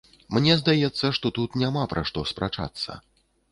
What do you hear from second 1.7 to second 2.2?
пра